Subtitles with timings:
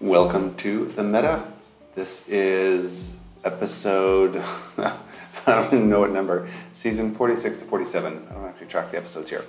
[0.00, 1.46] Welcome to the meta.
[1.94, 4.42] This is episode,
[4.76, 4.96] I
[5.46, 8.26] don't even know what number, season 46 to 47.
[8.28, 9.44] I don't actually track the episodes here.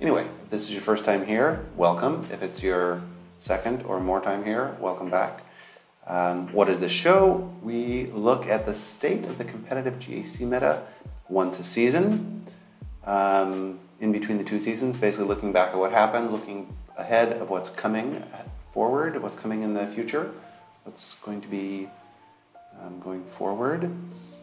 [0.00, 2.28] Anyway, if this is your first time here, welcome.
[2.30, 3.02] If it's your
[3.40, 5.42] second or more time here, welcome back.
[6.06, 7.52] Um, what is the show?
[7.60, 10.84] We look at the state of the competitive GAC meta
[11.28, 12.46] once a season.
[13.04, 17.50] Um, in between the two seasons, basically looking back at what happened, looking ahead of
[17.50, 18.22] what's coming
[18.72, 20.32] forward, what's coming in the future,
[20.84, 21.88] what's going to be
[22.82, 23.90] um, going forward,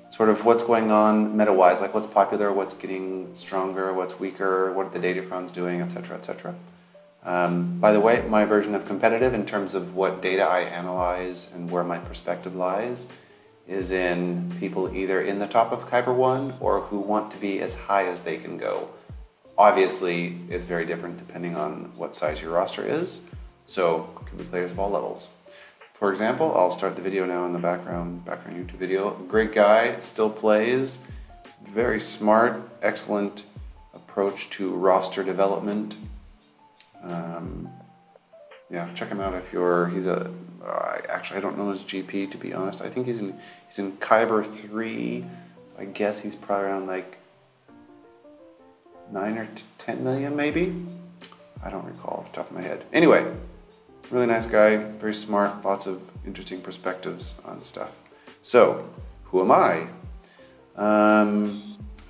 [0.09, 4.71] sort of what's going on meta wise, like what's popular, what's getting stronger, what's weaker,
[4.73, 6.55] what are the datacrons doing, etc., etc.
[7.23, 11.49] Um, by the way, my version of competitive in terms of what data I analyze
[11.53, 13.07] and where my perspective lies
[13.67, 17.61] is in people either in the top of Kyber 1 or who want to be
[17.61, 18.89] as high as they can go.
[19.57, 23.21] Obviously, it's very different depending on what size your roster is,
[23.67, 25.29] so it could be players of all levels.
[25.93, 29.11] For example, I'll start the video now in the background, background YouTube video.
[29.27, 30.99] Great guy, still plays,
[31.67, 33.45] very smart, excellent
[33.93, 35.95] approach to roster development
[37.05, 37.69] um,
[38.69, 39.87] yeah, check him out if you're.
[39.89, 40.31] He's a.
[40.65, 42.81] Uh, actually, I don't know his GP to be honest.
[42.81, 45.23] I think he's in he's in Kyber three.
[45.69, 47.17] So I guess he's probably around like
[49.11, 50.75] nine or ten million, maybe.
[51.63, 52.85] I don't recall off the top of my head.
[52.91, 53.31] Anyway,
[54.11, 57.91] really nice guy, very smart, lots of interesting perspectives on stuff.
[58.41, 58.87] So,
[59.25, 59.87] who am I?
[60.75, 61.61] Um,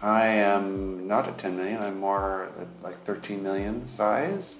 [0.01, 1.81] I am not at 10 million.
[1.81, 4.57] I'm more at like 13 million size.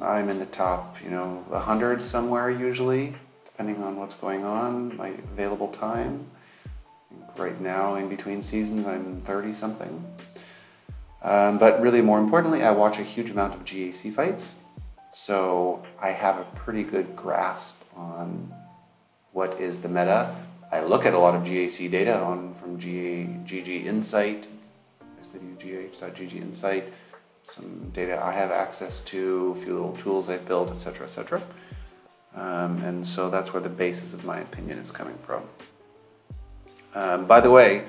[0.00, 5.08] I'm in the top, you know, 100 somewhere usually, depending on what's going on, my
[5.08, 6.26] available time.
[7.36, 10.04] Right now, in between seasons, I'm 30 something.
[11.22, 14.59] Um, but really, more importantly, I watch a huge amount of GAC fights.
[15.12, 18.52] So I have a pretty good grasp on
[19.32, 20.34] what is the meta.
[20.72, 24.46] I look at a lot of GAC data on from GA, GG Insight,
[25.22, 26.92] swgoh.gg Insight
[27.44, 31.42] some data I have access to, a few little tools I've built, etc., etc.
[32.34, 35.42] Um, and so that's where the basis of my opinion is coming from.
[36.94, 37.84] Um, by the way,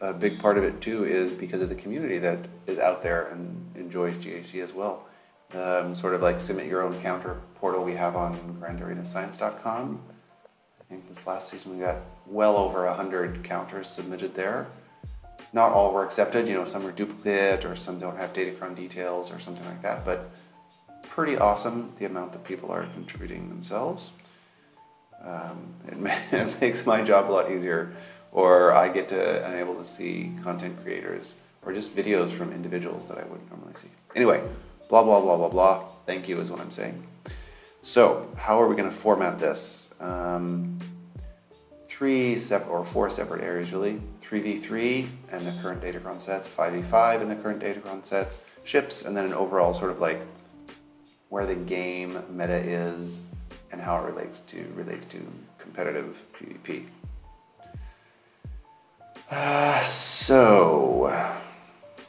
[0.00, 3.28] a big part of it too is because of the community that is out there
[3.28, 5.06] and enjoys GAC as well.
[5.52, 10.00] Um, sort of like submit your own counter portal we have on grandarenascience.com.
[10.80, 14.66] I think this last season we got well over 100 counters submitted there
[15.54, 16.48] not all were accepted.
[16.48, 20.04] You know, some are duplicate or some don't have Datacron details or something like that.
[20.04, 20.30] But
[21.08, 24.10] pretty awesome the amount that people are contributing themselves.
[25.24, 27.94] Um, it, it, makes my job a lot easier,
[28.32, 33.08] or I get to I'm able to see content creators or just videos from individuals
[33.08, 33.88] that I wouldn't normally see.
[34.14, 34.42] Anyway,
[34.88, 35.84] blah blah blah blah blah.
[36.06, 37.06] Thank you is what I'm saying.
[37.82, 39.92] So, how are we going to format this?
[40.00, 40.78] Um,
[41.94, 47.30] three separate or four separate areas really 3v3 and the current datacron sets 5v5 and
[47.30, 50.20] the current datacron sets ships and then an overall sort of like
[51.28, 53.20] where the game meta is
[53.70, 55.24] and how it relates to relates to
[55.58, 56.84] competitive pvp
[59.30, 61.40] uh, so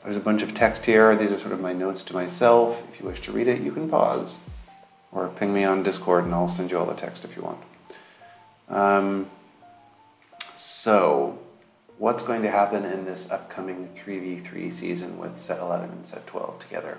[0.05, 1.16] there's a bunch of text here.
[1.16, 2.83] These are sort of my notes to myself.
[2.89, 4.39] If you wish to read it you can pause
[5.11, 7.59] or ping me on discord and i'll send you all the text if you want.
[8.69, 9.29] Um,
[10.55, 11.39] so,
[11.97, 16.59] what's going to happen in this upcoming 3v3 season with set 11 and set 12
[16.59, 16.97] together?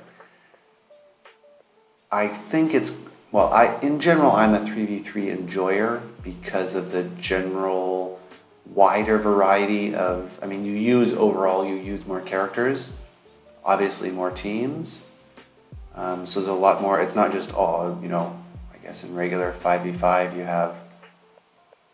[2.10, 2.92] I think it's
[3.30, 8.20] well, I in general I'm a 3v3 enjoyer because of the general
[8.74, 12.92] wider variety of I mean you use overall you use more characters,
[13.64, 15.02] obviously more teams.
[15.94, 18.38] Um, so there's a lot more it's not just all, you know,
[18.74, 20.76] I guess in regular 5v5 you have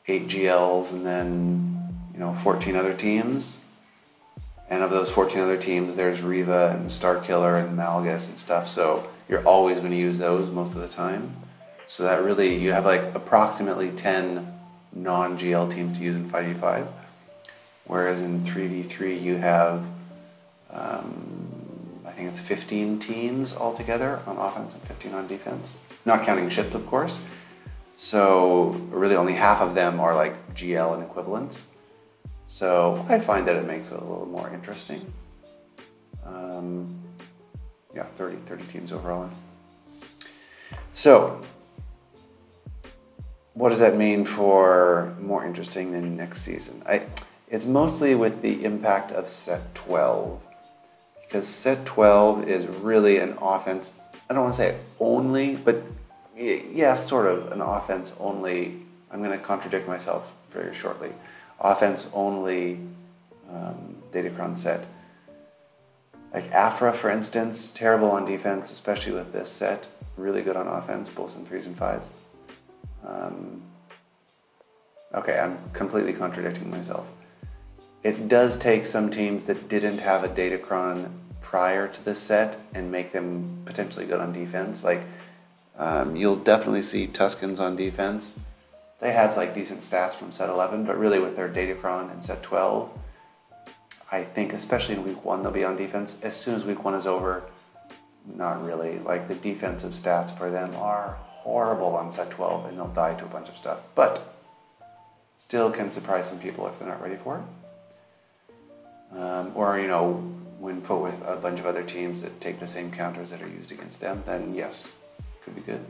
[0.08, 3.58] eight GLs and then you know 14 other teams.
[4.68, 8.68] And of those 14 other teams there's Reva and Starkiller and Malgus and stuff.
[8.68, 11.36] So you're always going to use those most of the time.
[11.86, 14.60] So that really you have like approximately 10
[14.94, 16.86] non-GL teams to use in 5v5
[17.86, 19.84] whereas in 3v3 you have
[20.70, 26.48] um, I think it's 15 teams altogether on offense and 15 on defense not counting
[26.48, 27.20] ships of course
[27.96, 31.62] so really only half of them are like GL and equivalents
[32.52, 35.10] so I find that it makes it a little more interesting.
[36.22, 37.02] Um,
[37.94, 39.30] yeah, 30, 30 teams overall.
[40.92, 41.40] So,
[43.54, 46.82] what does that mean for more interesting than next season?
[46.86, 47.02] I,
[47.48, 50.40] it's mostly with the impact of set 12.
[51.20, 53.90] Because set 12 is really an offense,
[54.28, 55.82] I don't want to say only, but
[56.36, 58.80] yeah, sort of an offense only.
[59.10, 61.10] I'm going to contradict myself very shortly.
[61.60, 62.80] Offense only
[63.50, 64.86] um, Datacron set.
[66.32, 69.86] Like Aphra, for instance, terrible on defense, especially with this set.
[70.16, 72.08] Really good on offense, both in threes and fives.
[73.06, 73.62] Um,
[75.14, 77.06] okay, I'm completely contradicting myself.
[78.02, 81.10] It does take some teams that didn't have a Datacron
[81.40, 84.82] prior to this set and make them potentially good on defense.
[84.84, 85.02] Like
[85.78, 88.38] um, you'll definitely see Tuskens on defense.
[89.00, 92.42] They had like decent stats from set 11, but really with their Datacron in set
[92.42, 92.90] 12,
[94.10, 96.16] I think especially in week one they'll be on defense.
[96.22, 97.42] As soon as week one is over,
[98.36, 98.98] not really.
[99.00, 103.24] Like the defensive stats for them are horrible on set 12 and they'll die to
[103.24, 103.80] a bunch of stuff.
[103.94, 104.34] But
[105.38, 109.18] still can surprise some people if they're not ready for it.
[109.18, 110.12] Um, or, you know,
[110.58, 113.48] when put with a bunch of other teams that take the same counters that are
[113.48, 114.92] used against them, then yes,
[115.44, 115.84] could be good.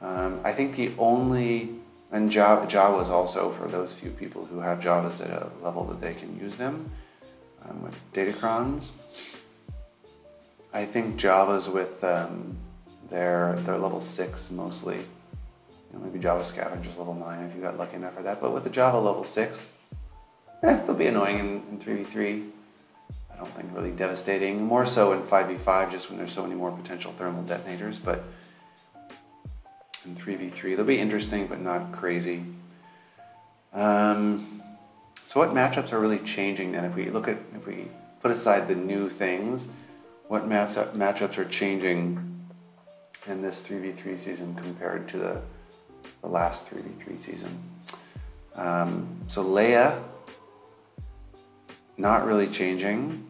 [0.00, 1.70] Um, I think the only,
[2.10, 5.84] and Jawa, Jawa is also for those few people who have Jawas at a level
[5.86, 6.90] that they can use them
[7.68, 8.92] um, with Datacrons.
[10.72, 12.56] I think Jawa's with um,
[13.12, 14.96] their, their level 6 mostly.
[14.96, 18.40] You know, maybe Jawa Scavengers level 9 if you got lucky enough for that.
[18.40, 19.68] But with the Jawa level 6,
[20.62, 22.50] eh, they'll be annoying in, in 3v3.
[23.30, 24.64] I don't think really devastating.
[24.64, 27.98] More so in 5v5, just when there's so many more potential thermal detonators.
[27.98, 28.24] But
[30.06, 32.44] in 3v3, they'll be interesting, but not crazy.
[33.74, 34.62] Um,
[35.26, 36.86] so what matchups are really changing then?
[36.86, 37.88] If we look at, if we
[38.22, 39.68] put aside the new things,
[40.28, 42.31] what match matchups are changing
[43.26, 45.42] in this 3v3 season compared to the,
[46.22, 47.62] the last 3v3 season?
[48.54, 50.02] Um, so Leia,
[51.96, 53.26] not really changing.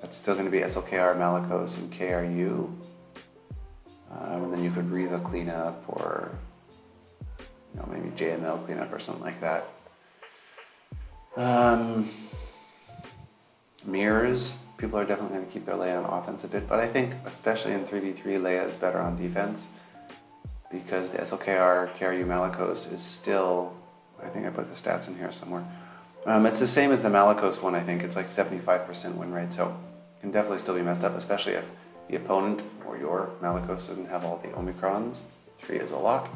[0.00, 2.70] That's still going to be SLKR, Malicos, and KRU.
[4.10, 6.30] Um, and then you could Reva cleanup or
[7.38, 9.68] you know, maybe JML cleanup or something like that.
[11.36, 12.08] Um,
[13.84, 14.54] mirrors,
[14.84, 17.14] people are definitely going to keep their Leia on offense a bit, but I think,
[17.24, 19.66] especially in 3v3, Leia is better on defense
[20.70, 23.72] because the SLKR KRU Malicos is still,
[24.22, 25.64] I think I put the stats in here somewhere.
[26.26, 28.02] Um, it's the same as the Malicos one, I think.
[28.02, 31.64] It's like 75% win rate, so it can definitely still be messed up, especially if
[32.10, 35.20] the opponent or your Malicos doesn't have all the Omicrons.
[35.60, 36.28] Three is a lot.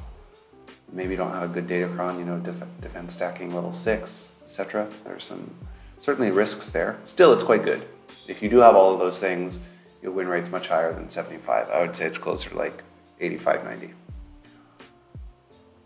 [0.90, 4.88] Maybe you don't have a good Datacron, you know, def- defense stacking level six, etc.
[5.04, 5.54] There's some
[6.00, 6.98] certainly risks there.
[7.04, 7.86] Still, it's quite good.
[8.26, 9.58] If you do have all of those things,
[10.02, 11.68] your win rate's much higher than 75.
[11.70, 12.82] I would say it's closer to like
[13.20, 13.94] 85, 90.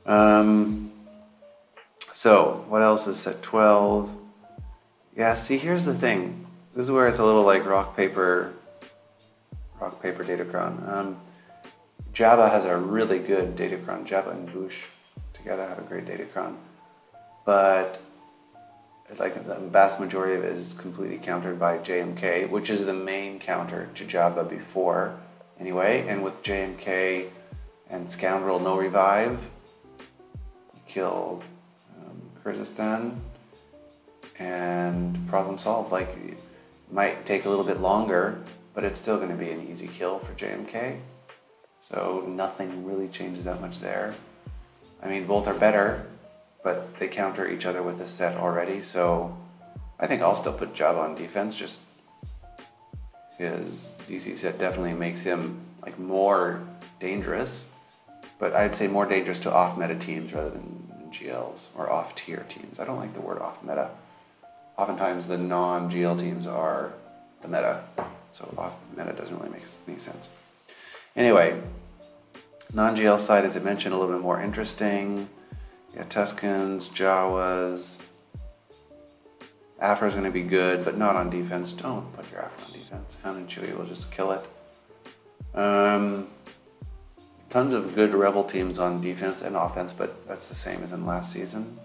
[0.05, 0.93] Um,
[2.13, 4.11] so, what else is set 12?
[5.17, 6.47] Yeah, see, here's the thing.
[6.75, 8.53] This is where it's a little like rock, paper,
[9.81, 10.89] rock, paper, Datacron.
[10.89, 11.21] Um,
[12.15, 14.07] Jawa has a really good Datacron.
[14.07, 14.85] Jawa and Boushh
[15.33, 16.57] together have a great Datacron.
[17.45, 18.01] But
[19.21, 23.39] like the vast majority of it is completely countered by JMK, which is the main
[23.39, 25.19] counter to Jawa before,
[25.59, 26.07] anyway.
[26.09, 27.29] And with JMK
[27.91, 29.39] and Scoundrel no revive,
[30.75, 31.43] you kill
[31.99, 33.17] um, Kyrgyzstan,
[34.39, 35.93] and problem solved.
[35.93, 36.39] Like, it
[36.91, 38.43] might take a little bit longer,
[38.75, 40.99] but it's still going to be an easy kill for JMK.
[41.81, 44.15] So nothing really changes that much there.
[45.03, 46.07] I mean, both are better,
[46.63, 48.83] but they counter each other with the set already.
[48.83, 49.37] So
[49.99, 51.57] I think I'll still put Jawa on defense.
[51.57, 51.81] Just
[53.39, 56.61] his DC set definitely makes him like more
[57.01, 57.67] dangerous,
[58.39, 62.45] but I'd say more dangerous to off meta teams rather than GLs or off tier
[62.49, 62.79] teams.
[62.79, 63.91] I don't like the word off meta.
[64.79, 66.93] Oftentimes the non GL teams are
[67.43, 67.83] the meta,
[68.31, 70.31] so off meta doesn't really make any sense.
[71.15, 71.61] Anyway,
[72.73, 75.29] non GL side, as I mentioned, a little bit more interesting.
[75.95, 77.99] Yeah, Tuskens, Jawas.
[79.83, 81.73] Is going to be good, but not on defense.
[81.73, 83.17] Don't put your Aphra on defense.
[83.23, 85.59] Hound and Chewie will just kill it.
[85.59, 86.29] Um,
[87.51, 91.05] tons of good Rebel teams on defense and offense, but that's the same as in
[91.05, 91.79] last season.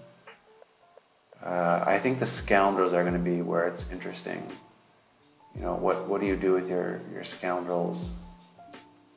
[1.43, 4.51] Uh, I think the Scoundrels are going to be where it's interesting.
[5.55, 8.11] You know, what, what do you do with your, your Scoundrels?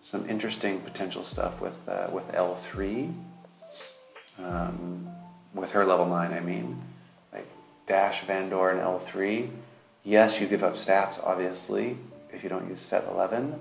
[0.01, 3.13] Some interesting potential stuff with, uh, with L3
[4.45, 5.09] um,
[5.55, 6.81] with her level 9, I mean.
[7.33, 7.49] Like
[7.87, 9.51] Dash, Vandor, and L3.
[10.03, 11.97] Yes, you give up stats, obviously,
[12.33, 13.59] if you don't use set 11.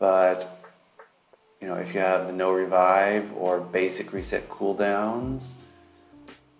[0.00, 0.66] But,
[1.60, 5.52] you know, if you have the no revive or basic reset cooldowns,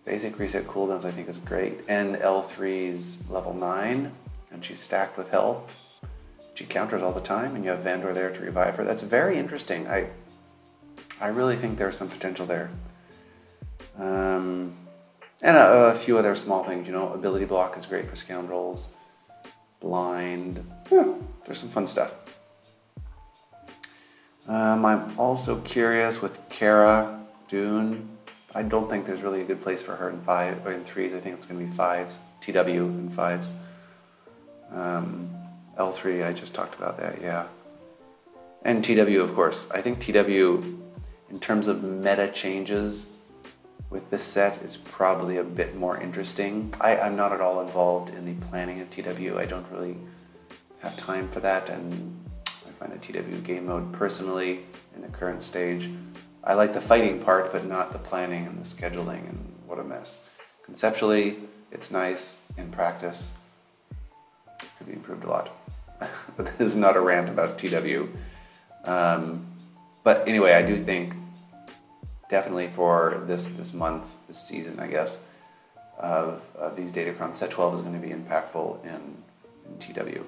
[0.04, 1.80] basic reset cooldowns I think is great.
[1.88, 4.12] And L3's level 9,
[4.52, 5.62] and she's stacked with health.
[6.54, 8.84] She counters all the time, and you have Vandor there to revive her.
[8.84, 9.88] That's very interesting.
[9.88, 10.08] I
[11.20, 12.70] I really think there's some potential there.
[13.98, 14.76] Um,
[15.42, 18.88] and a, a, few other small things, you know, ability block is great for scoundrels,
[19.80, 22.14] blind, yeah, there's some fun stuff.
[24.48, 28.08] Um, I'm also curious with Cara Dune.
[28.54, 31.14] I don't think there's really a good place for her in five or in threes.
[31.14, 33.52] I think it's going to be fives, TW in fives.
[34.72, 35.30] Um,
[35.78, 37.46] L3, I just talked about that, yeah.
[38.64, 39.68] And TW, of course.
[39.70, 40.78] I think TW,
[41.30, 43.06] in terms of meta changes
[43.94, 46.74] with this set, is probably a bit more interesting.
[46.80, 49.38] I, I'm not at all involved in the planning of TW.
[49.38, 49.96] I don't really
[50.80, 54.64] have time for that, and I find the TW game mode personally
[54.96, 55.88] in the current stage.
[56.42, 59.84] I like the fighting part, but not the planning and the scheduling, and what a
[59.84, 60.20] mess.
[60.64, 61.38] Conceptually,
[61.70, 62.40] it's nice.
[62.58, 63.30] In practice,
[64.76, 65.56] could be improved a lot.
[66.36, 68.08] but this is not a rant about TW.
[68.84, 69.46] Um,
[70.02, 71.14] but anyway, I do think
[72.28, 75.18] definitely for this this month, this season, I guess,
[75.98, 79.16] of, of these Datacrons, set 12 is going to be impactful in,
[79.66, 80.24] in TW.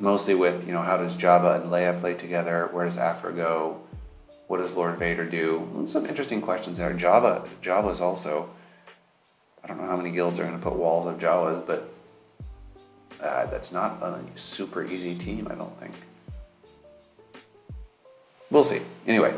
[0.00, 2.68] Mostly with, you know, how does Jawa and Leia play together?
[2.72, 3.80] Where does Aphra go?
[4.46, 5.84] What does Lord Vader do?
[5.86, 6.94] Some interesting questions there.
[6.94, 8.48] Jawa, Jawa is also,
[9.62, 11.92] I don't know how many guilds are going to put walls of Jawas, but
[13.20, 15.94] uh, that's not a super easy team, I don't think.
[18.50, 18.80] We'll see.
[19.06, 19.34] Anyway,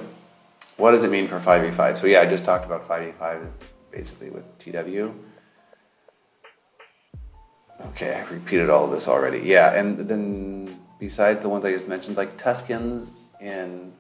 [0.81, 1.99] what does it mean for 5v5?
[1.99, 3.51] So, yeah, I just talked about 5v5
[3.93, 5.13] basically with TW.
[7.89, 9.41] Okay, I've repeated all of this already.
[9.41, 13.11] Yeah, and then besides the ones I just mentioned, like Tuskens
[13.41, 13.93] in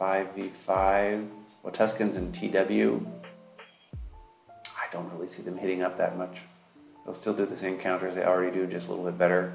[0.00, 1.28] 5v5,
[1.62, 3.04] well, Tuskens in TW,
[4.66, 6.38] I don't really see them hitting up that much.
[7.04, 9.52] They'll still do the same counters they already do, just a little bit better.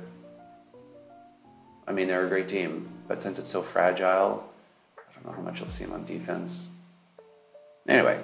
[1.87, 4.54] I mean, they're a great team, but since it's so fragile, I
[5.25, 6.69] know how much you'll see them on defense.
[7.87, 8.19] Anyway,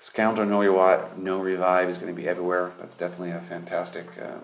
[0.00, 2.72] Scoundrel No Revive, no Revive is going to be everywhere.
[2.78, 4.42] That's definitely a fantastic, um,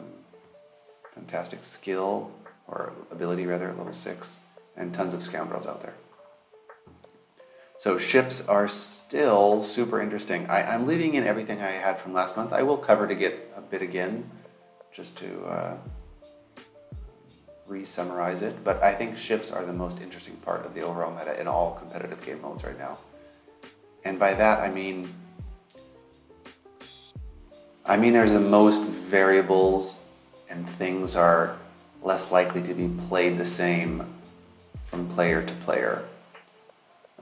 [1.15, 2.31] fantastic skill
[2.67, 4.39] or ability rather at level six,
[4.77, 5.95] and tons of scoundrels out there.
[7.79, 10.47] So ships are still super interesting.
[10.49, 12.53] I, am leaving in everything I had from last month.
[12.53, 14.31] I will cover to get a bit again,
[14.93, 15.77] just to uh,
[17.67, 18.63] re-summarize it.
[18.65, 21.77] But I think ships are the most interesting part of the overall meta in all
[21.81, 22.99] competitive game modes right now.
[24.05, 25.15] And by that I mean,
[27.85, 30.01] I mean there's the most variables
[30.49, 31.57] and things are
[32.03, 34.07] less likely to be played the same
[34.85, 36.05] from player to player.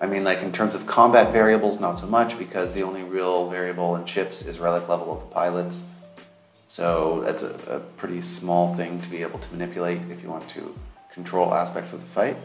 [0.01, 3.49] I mean, like in terms of combat variables, not so much because the only real
[3.49, 5.85] variable in ships is relic level of the pilots.
[6.73, 10.49] So that's a, a pretty small thing to be able to manipulate if you want
[10.49, 10.75] to
[11.13, 12.39] control aspects of the fight.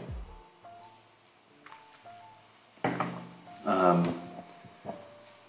[3.64, 4.20] Um,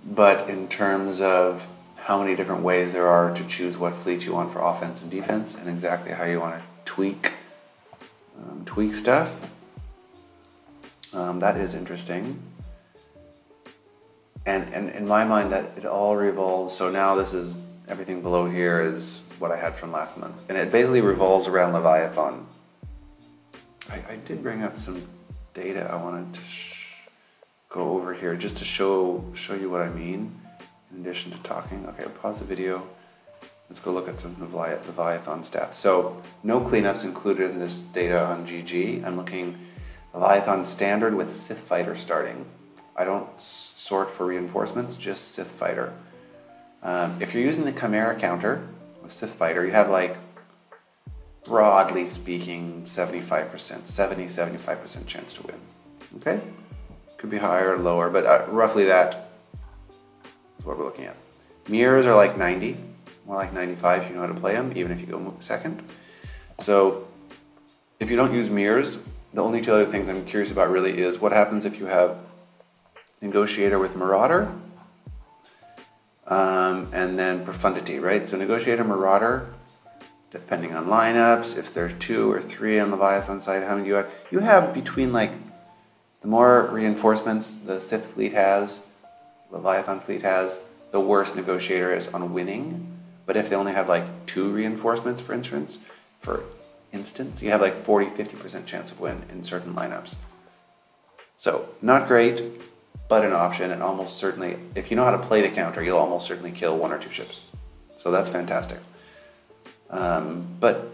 [0.05, 1.67] but in terms of
[1.98, 5.12] how many different ways there are to choose what fleet you want for offense and
[5.12, 7.33] defense, and exactly how you want to tweak
[8.38, 9.45] um, tweak stuff,
[11.12, 12.39] um, that is interesting.
[14.45, 16.74] And, and in my mind, that it all revolves.
[16.74, 17.57] So now this is
[17.89, 21.74] everything below here is what I had from last month, and it basically revolves around
[21.74, 22.46] Leviathan.
[23.89, 25.08] I, I did bring up some
[25.53, 26.41] data I wanted to
[27.69, 30.39] go over here just to show show you what I mean.
[30.91, 32.88] In addition to talking, okay, pause the video.
[33.69, 35.75] Let's go look at some Leviathan stats.
[35.75, 39.05] So no cleanups included in this data on GG.
[39.05, 39.58] I'm looking
[40.13, 42.46] Leviathan standard with Sith Fighter starting.
[42.96, 45.93] I don't sort for reinforcements, just Sith Fighter.
[46.81, 48.67] Um, if you're using the Chimera counter
[49.01, 50.15] with Sith Fighter, you have like,
[51.45, 55.55] broadly speaking, 75%, 70 75% chance to win.
[56.17, 56.41] Okay?
[57.17, 59.31] Could be higher or lower, but uh, roughly that
[60.57, 61.15] is what we're looking at.
[61.67, 62.77] Mirrors are like 90,
[63.25, 65.83] more like 95 if you know how to play them, even if you go second.
[66.59, 67.07] So
[68.00, 68.98] if you don't use mirrors,
[69.33, 72.17] the only two other things I'm curious about really is what happens if you have
[73.21, 74.51] negotiator with marauder
[76.29, 78.27] um, and then profundity, right?
[78.27, 79.53] So negotiator, marauder,
[80.31, 83.95] depending on lineups, if there's two or three on Leviathan side, how many do you
[83.95, 84.12] have?
[84.31, 85.31] You have between like
[86.21, 88.86] the more reinforcements the Sith fleet has,
[89.51, 90.59] Leviathan fleet has,
[90.91, 92.98] the worse negotiator is on winning.
[93.25, 95.79] But if they only have like two reinforcements, for instance,
[96.19, 96.43] for
[96.91, 100.15] instance, you have like 40 50% chance of win in certain lineups.
[101.38, 102.43] So, not great,
[103.09, 105.97] but an option, and almost certainly, if you know how to play the counter, you'll
[105.97, 107.41] almost certainly kill one or two ships.
[107.97, 108.79] So, that's fantastic.
[109.89, 110.93] Um, but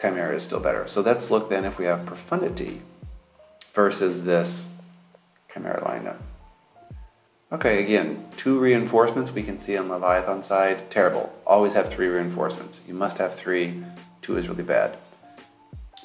[0.00, 0.88] Chimera is still better.
[0.88, 2.80] So, let's look then if we have Profundity
[3.74, 4.70] versus this
[5.52, 6.16] Chimera lineup.
[7.52, 10.90] Okay, again, two reinforcements we can see on Leviathan side.
[10.90, 11.32] Terrible.
[11.46, 12.80] Always have three reinforcements.
[12.88, 13.84] You must have three.
[14.22, 14.96] Two is really bad.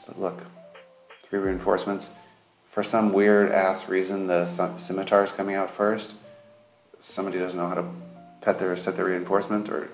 [0.05, 0.39] But look,
[1.24, 2.12] three reinforcements.
[2.72, 6.13] For some weird ass reason, the scimitar is coming out first.
[7.01, 7.86] Somebody doesn't know how to
[8.40, 9.90] pet their set their reinforcement or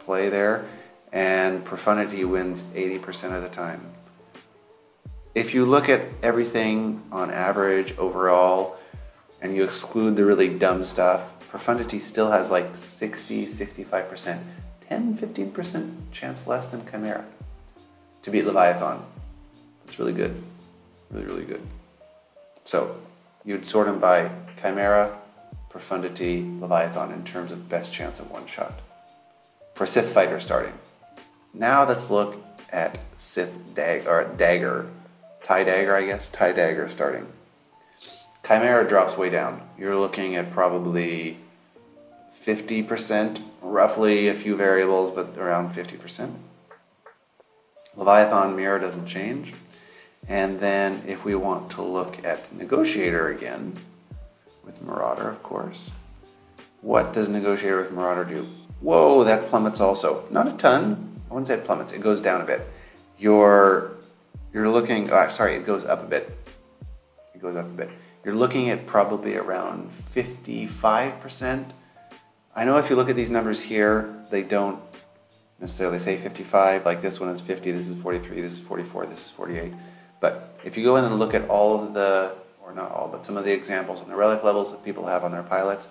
[0.00, 0.66] play there,
[1.14, 3.80] and profundity wins 80% of the time.
[5.34, 8.76] If you look at everything on average overall,
[9.40, 14.38] and you exclude the really dumb stuff, profundity still has like 60, 65%,
[14.90, 17.24] 10, 15% chance less than Chimera
[18.20, 19.02] to beat Leviathan.
[19.86, 20.42] It's really good.
[21.10, 21.66] Really, really good.
[22.64, 22.96] So
[23.44, 25.18] you'd sort them by Chimera,
[25.70, 28.80] Profundity, Leviathan in terms of best chance of one shot.
[29.74, 30.74] For Sith Fighter starting.
[31.54, 32.36] Now let's look
[32.70, 34.88] at Sith dag- or Dagger.
[35.42, 36.28] TIE Dagger, I guess.
[36.28, 37.26] TIE Dagger starting.
[38.46, 39.62] Chimera drops way down.
[39.78, 41.38] You're looking at probably
[42.44, 46.34] 50%, roughly a few variables, but around 50%.
[47.96, 49.54] Leviathan mirror doesn't change.
[50.30, 53.76] And then if we want to look at Negotiator again,
[54.64, 55.90] with Marauder, of course,
[56.82, 58.48] what does Negotiator with Marauder do?
[58.80, 60.24] Whoa, that plummets also.
[60.30, 61.20] Not a ton.
[61.28, 61.92] I wouldn't say it plummets.
[61.92, 62.66] It goes down a bit.
[63.18, 63.90] You're
[64.52, 65.10] you're looking.
[65.10, 66.38] Oh, sorry, it goes up a bit.
[67.34, 67.90] It goes up a bit.
[68.24, 71.70] You're looking at probably around 55%.
[72.54, 74.80] I know if you look at these numbers here, they don't
[75.60, 76.84] necessarily say 55.
[76.86, 79.72] Like this one is 50, this is 43, this is 44, this is 48.
[80.20, 83.26] But if you go in and look at all of the, or not all, but
[83.26, 85.88] some of the examples and the relic levels that people have on their pilots,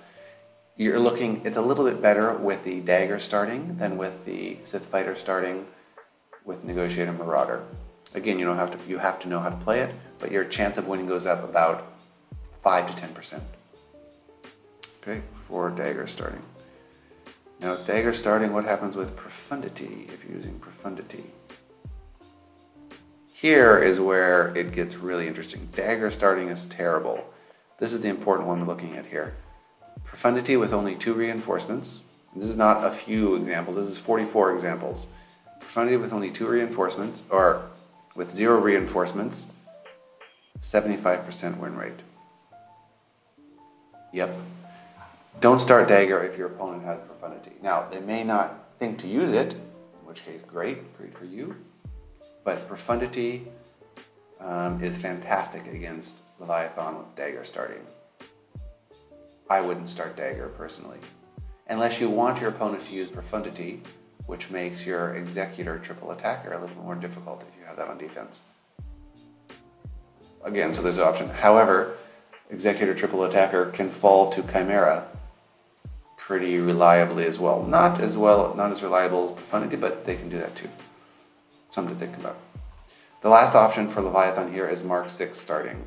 [0.77, 4.85] you're looking, it's a little bit better with the dagger starting than with the Sith
[4.85, 5.65] fighter starting
[6.45, 7.63] with Negotiator Marauder.
[8.13, 10.45] Again, you don't have to you have to know how to play it, but your
[10.45, 11.91] chance of winning goes up about
[12.63, 13.43] five to ten percent.
[15.01, 16.41] Okay, for dagger starting.
[17.59, 21.25] Now, dagger starting, what happens with profundity if you're using profundity?
[23.39, 25.69] Here is where it gets really interesting.
[25.73, 27.23] Dagger starting is terrible.
[27.77, 29.33] This is the important one we're looking at here.
[30.03, 32.01] Profundity with only two reinforcements.
[32.35, 35.07] This is not a few examples, this is 44 examples.
[35.61, 37.69] Profundity with only two reinforcements, or
[38.13, 39.47] with zero reinforcements,
[40.59, 42.01] 75% win rate.
[44.11, 44.37] Yep.
[45.39, 47.51] Don't start dagger if your opponent has profundity.
[47.63, 51.55] Now, they may not think to use it, in which case, great, great for you.
[52.43, 53.47] But profundity
[54.39, 57.81] um, is fantastic against Leviathan with dagger starting.
[59.49, 60.99] I wouldn't start dagger personally.
[61.67, 63.81] Unless you want your opponent to use profundity,
[64.25, 67.87] which makes your executor triple attacker a little bit more difficult if you have that
[67.87, 68.41] on defense.
[70.43, 71.29] Again, so there's an option.
[71.29, 71.97] However,
[72.49, 75.07] executor triple attacker can fall to chimera
[76.17, 77.63] pretty reliably as well.
[77.63, 80.69] Not as well, not as reliable as profundity, but they can do that too.
[81.69, 82.37] Something to think about.
[83.21, 85.83] The last option for Leviathan here is Mark 6 starting.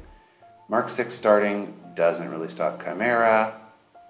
[0.68, 3.60] Mark 6 starting doesn't really stop Chimera.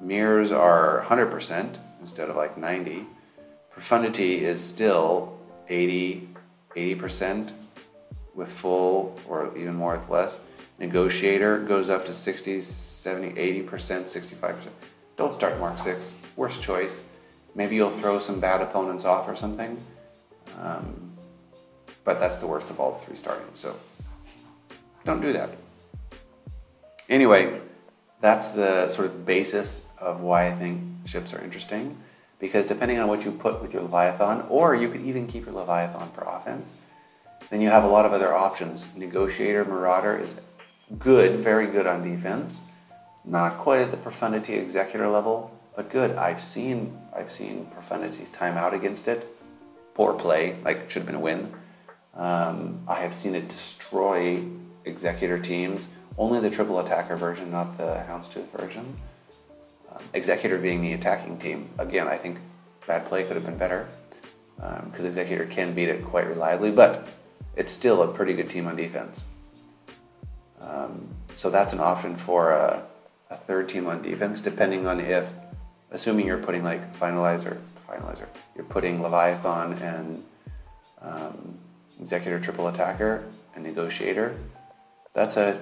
[0.00, 3.06] Mirrors are 100% instead of like 90.
[3.70, 6.28] Profundity is still 80,
[6.76, 7.52] 80%
[8.34, 10.40] with full or even more with less.
[10.78, 13.32] Negotiator goes up to 60, 70,
[13.64, 14.56] 80%, 65%.
[15.16, 16.14] Don't start Mark 6.
[16.36, 17.02] Worst choice.
[17.54, 19.80] Maybe you'll throw some bad opponents off or something.
[20.60, 21.01] Um,
[22.04, 23.46] but that's the worst of all the three starting.
[23.54, 23.76] So
[25.04, 25.50] don't do that.
[27.08, 27.60] Anyway,
[28.20, 31.96] that's the sort of basis of why I think ships are interesting.
[32.38, 35.54] Because depending on what you put with your Leviathan, or you could even keep your
[35.54, 36.72] Leviathan for offense,
[37.50, 38.88] then you have a lot of other options.
[38.96, 40.36] Negotiator, Marauder is
[40.98, 42.62] good, very good on defense.
[43.24, 46.16] Not quite at the Profundity Executor level, but good.
[46.16, 49.38] I've seen I've seen Profundity's time out against it.
[49.94, 51.52] Poor play, like should have been a win.
[52.14, 54.44] Um, I have seen it destroy
[54.84, 55.88] executor teams.
[56.18, 58.96] Only the triple attacker version, not the Houndstooth version.
[59.90, 61.70] Um, executor being the attacking team.
[61.78, 62.38] Again, I think
[62.86, 63.88] bad play could have been better
[64.56, 67.08] because um, executor can beat it quite reliably, but
[67.56, 69.24] it's still a pretty good team on defense.
[70.60, 72.84] Um, so that's an option for a,
[73.30, 75.26] a, third team on defense, depending on if,
[75.90, 80.24] assuming you're putting like finalizer, finalizer, you're putting Leviathan and
[81.00, 81.58] um,
[82.02, 84.36] executor triple attacker and negotiator,
[85.14, 85.58] that's a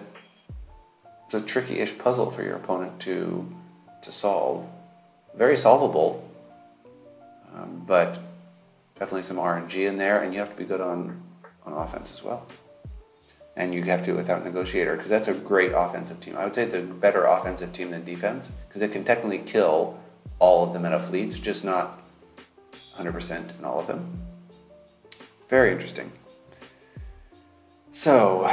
[1.27, 3.47] it's a tricky-ish puzzle for your opponent to
[4.03, 4.67] to solve.
[5.37, 6.11] Very solvable,
[7.55, 8.19] um, but
[8.99, 11.23] definitely some RNG in there, and you have to be good on
[11.65, 12.41] on offense as well.
[13.57, 16.37] and you have to without negotiator because that's a great offensive team.
[16.37, 19.99] I would say it's a better offensive team than defense because it can technically kill
[20.39, 22.01] all of the meta fleets, just not
[22.97, 24.01] 100% in all of them.
[25.49, 26.11] Very interesting.
[27.93, 28.49] So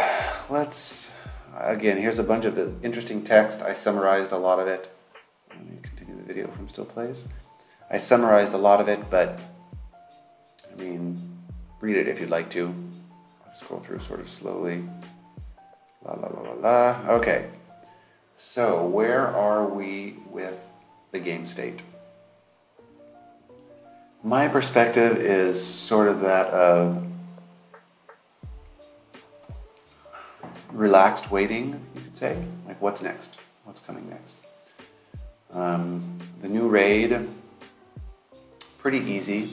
[0.50, 1.13] let's,
[1.56, 3.62] again, here's a bunch of interesting text.
[3.62, 4.91] I summarized a lot of it.
[5.50, 7.23] Let me continue the video from still plays.
[7.89, 9.39] I summarized a lot of it, but
[10.71, 11.38] I mean,
[11.80, 12.73] read it if you'd like to.
[13.45, 14.84] I'll scroll through sort of slowly.
[16.04, 17.12] La la la la la.
[17.15, 17.50] Okay.
[18.38, 20.60] So, where are we with
[21.12, 21.82] the game state?
[24.23, 27.04] My perspective is sort of that of
[30.71, 32.38] relaxed waiting, you could say.
[32.67, 33.38] Like, what's next?
[33.63, 34.38] What's coming next?
[35.51, 37.27] Um, the new raid,
[38.77, 39.49] pretty easy.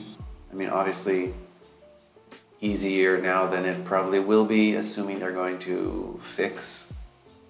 [0.51, 1.35] I mean, obviously,
[2.61, 6.93] easier now than it probably will be, assuming they're going to fix,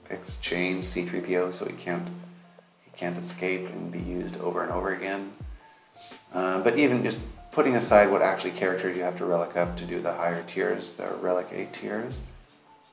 [0.08, 2.08] fix, change C3PO so he can't,
[2.84, 5.32] he can't escape and be used over and over again.
[6.32, 7.18] Uh, but even just
[7.52, 10.92] putting aside what actually characters you have to relic up to do the higher tiers,
[10.94, 12.18] the relic 8 tiers,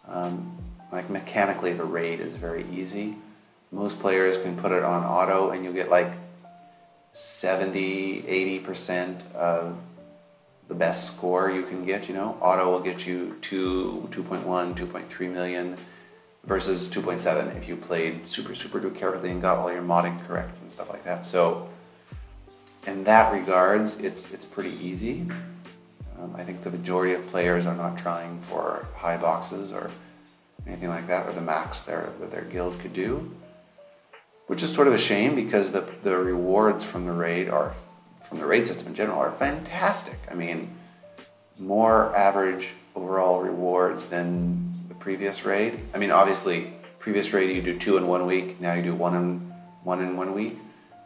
[0.08, 0.58] um,
[0.92, 3.16] like mechanically the raid is very easy.
[3.72, 6.12] Most players can put it on auto and you get like
[7.14, 8.24] 70,
[8.64, 9.78] 80% of
[10.68, 12.38] the best score you can get, you know.
[12.42, 15.78] Auto will get you 2, 2.1, 2.3 million
[16.46, 20.72] versus 2.7 if you played super, super carefully and got all your modding correct and
[20.72, 21.26] stuff like that.
[21.26, 21.70] So
[22.88, 25.28] in that regards, it's, it's pretty easy.
[26.22, 29.90] Um, I think the majority of players are not trying for high boxes or
[30.68, 33.32] anything like that, or the max their, that their guild could do
[34.52, 37.74] which is sort of a shame because the, the rewards from the raid are
[38.28, 40.20] from the raid system in general are fantastic.
[40.30, 40.76] I mean,
[41.58, 45.80] more average overall rewards than the previous raid.
[45.94, 48.60] I mean, obviously, previous raid you do two in one week.
[48.60, 49.54] Now you do one in
[49.86, 50.58] one in one week,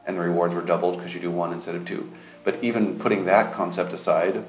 [0.08, 2.12] and the rewards were doubled because you do one instead of two.
[2.44, 4.44] But even putting that concept aside,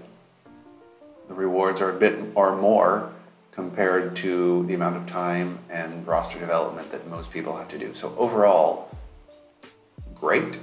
[1.29, 3.13] the rewards are a bit or more
[3.53, 7.95] compared to the amount of time and roster development that most people have to do.
[7.95, 8.95] So overall,
[10.15, 10.59] great.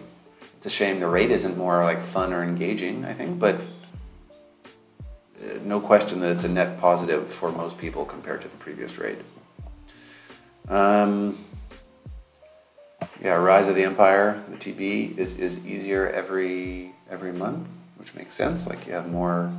[0.58, 5.58] It's a shame the raid isn't more like fun or engaging, I think, but uh,
[5.64, 9.18] no question that it's a net positive for most people compared to the previous raid.
[10.70, 11.44] Um,
[13.22, 18.34] yeah, Rise of the Empire, the TB is, is easier every every month, which makes
[18.34, 18.68] sense.
[18.68, 19.52] Like you have more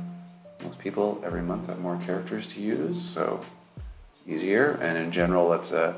[0.65, 3.39] most people every month have more characters to use, so
[4.27, 4.71] easier.
[4.81, 5.93] And in general, let's uh,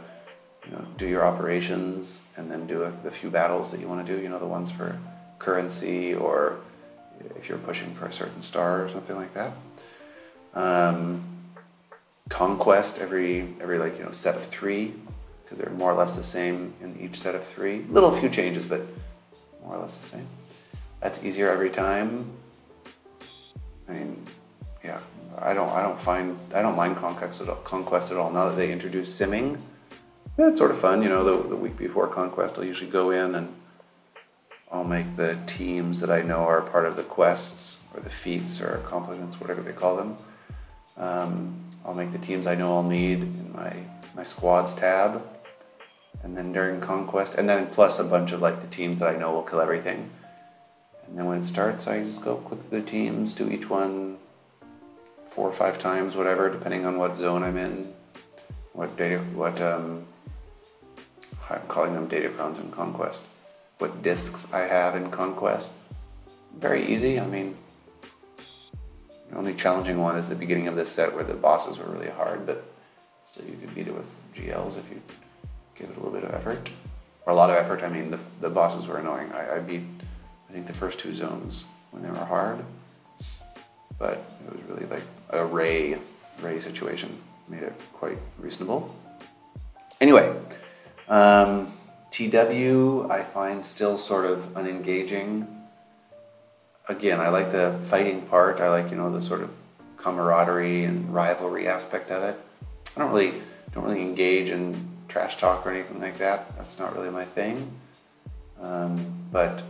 [0.65, 4.05] you know do your operations and then do a, the few battles that you want
[4.05, 4.21] to do.
[4.21, 4.99] You know the ones for
[5.39, 6.59] currency or
[7.35, 9.53] if you're pushing for a certain star or something like that.
[10.53, 11.23] Um,
[12.29, 14.93] conquest every every like you know set of three
[15.43, 17.85] because they're more or less the same in each set of three.
[17.89, 18.81] Little few changes, but
[19.63, 20.27] more or less the same.
[20.99, 22.29] That's easier every time.
[23.87, 24.27] I mean,
[24.83, 24.99] yeah,
[25.37, 28.31] I don't I don't find I don't mind conquest at all, conquest at all.
[28.31, 29.59] Now that they introduce simming,
[30.37, 31.01] yeah, it's sort of fun.
[31.01, 33.53] You know, the, the week before conquest, I'll usually go in and
[34.71, 38.61] I'll make the teams that I know are part of the quests or the feats
[38.61, 40.17] or accomplishments, whatever they call them.
[40.97, 43.73] Um, I'll make the teams I know I'll need in my
[44.15, 45.21] my squads tab,
[46.23, 49.17] and then during conquest, and then plus a bunch of like the teams that I
[49.17, 50.09] know will kill everything.
[51.07, 54.17] And then when it starts, I just go click the teams, do each one
[55.37, 57.93] four or five times, whatever, depending on what zone I'm in,
[58.73, 60.03] what data, what um,
[61.47, 63.27] I'm calling them data datacrons in Conquest,
[63.77, 65.73] what discs I have in Conquest.
[66.57, 67.19] Very easy.
[67.19, 67.55] I mean,
[69.29, 72.09] the only challenging one is the beginning of this set where the bosses were really
[72.09, 72.65] hard, but
[73.23, 74.99] still you could beat it with GLs if you
[75.75, 76.71] give it a little bit of effort.
[77.27, 79.31] Or a lot of effort, I mean, the, the bosses were annoying.
[79.33, 79.83] I, I beat,
[80.49, 82.65] I think, the first two zones when they were hard,
[83.97, 85.97] but it was really like a ray
[86.41, 88.93] ray situation made it quite reasonable.
[89.99, 90.35] Anyway,
[91.07, 91.73] um,
[92.11, 95.47] TW I find still sort of unengaging.
[96.89, 98.59] Again, I like the fighting part.
[98.59, 99.49] I like you know the sort of
[99.97, 102.39] camaraderie and rivalry aspect of it.
[102.95, 103.41] I don't really
[103.73, 106.55] don't really engage in trash talk or anything like that.
[106.57, 107.71] That's not really my thing.
[108.61, 109.63] Um, but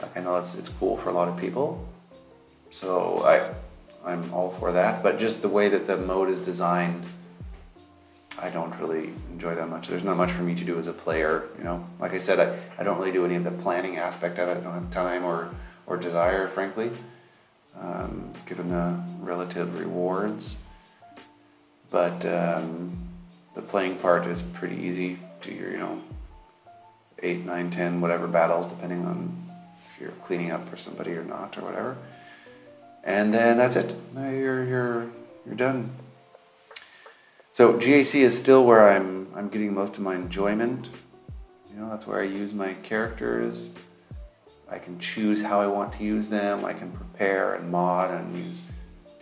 [0.00, 1.86] like I know it's it's cool for a lot of people.
[2.70, 3.54] So I
[4.04, 5.02] I'm all for that.
[5.02, 7.04] But just the way that the mode is designed,
[8.40, 9.88] I don't really enjoy that much.
[9.88, 11.86] There's not much for me to do as a player, you know.
[11.98, 14.58] Like I said, I, I don't really do any of the planning aspect of it.
[14.58, 15.50] I don't have time or,
[15.86, 16.90] or desire, frankly,
[17.80, 20.58] um, given the relative rewards.
[21.90, 22.96] But um,
[23.54, 25.18] the playing part is pretty easy.
[25.40, 26.00] Do your, you know,
[27.22, 29.50] eight, nine, ten, whatever battles, depending on
[29.94, 31.96] if you're cleaning up for somebody or not or whatever.
[33.04, 33.96] And then that's it.
[34.14, 35.10] You're you're
[35.46, 35.90] you're done.
[37.52, 40.90] So GAC is still where I'm I'm getting most of my enjoyment.
[41.70, 43.70] You know, that's where I use my characters.
[44.70, 46.64] I can choose how I want to use them.
[46.64, 48.62] I can prepare and mod and use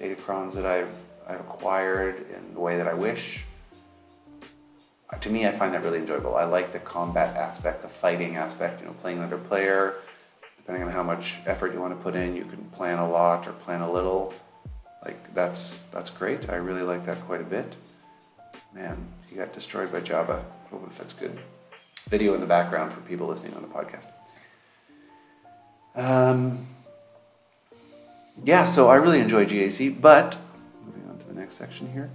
[0.01, 0.89] datacrons that I've
[1.29, 3.45] I've acquired in the way that I wish.
[5.21, 6.37] To me, I find that really enjoyable.
[6.37, 8.81] I like the combat aspect, the fighting aspect.
[8.81, 9.95] You know, playing another player.
[10.67, 13.47] Depending on how much effort you want to put in, you can plan a lot
[13.47, 14.35] or plan a little.
[15.05, 16.51] Like that's that's great.
[16.51, 17.77] I really like that quite a bit.
[18.75, 20.43] Man, he got destroyed by Jabba.
[20.73, 21.39] Hope if that's good.
[22.09, 24.09] Video in the background for people listening on the podcast.
[25.95, 26.67] Um,
[28.43, 30.37] yeah, so I really enjoy GAC, but
[30.85, 32.11] moving on to the next section here.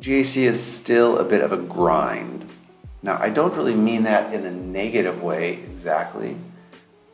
[0.00, 2.50] GAC is still a bit of a grind.
[3.06, 6.36] Now, I don't really mean that in a negative way exactly,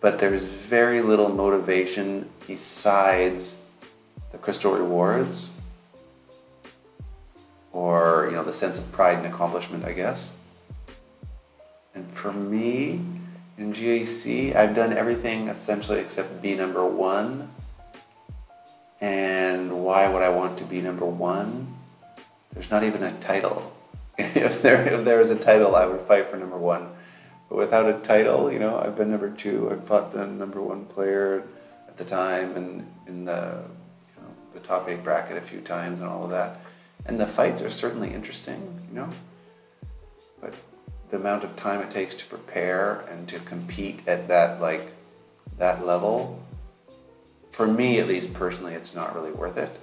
[0.00, 3.58] but there's very little motivation besides
[4.30, 5.50] the crystal rewards
[7.74, 10.32] or, you know, the sense of pride and accomplishment, I guess.
[11.94, 13.02] And for me,
[13.58, 17.50] in GAC, I've done everything essentially except be number one.
[19.02, 21.76] And why would I want to be number one?
[22.54, 23.71] There's not even a title.
[24.34, 26.88] if there if there was a title, I would fight for number one.
[27.48, 29.68] But without a title, you know, I've been number two.
[29.70, 31.44] I've fought the number one player
[31.88, 33.62] at the time and in the
[34.16, 36.60] you know the top eight bracket a few times and all of that.
[37.04, 39.10] And the fights are certainly interesting, you know.
[40.40, 40.54] But
[41.10, 44.92] the amount of time it takes to prepare and to compete at that like
[45.58, 46.40] that level,
[47.50, 49.78] for me at least personally, it's not really worth it.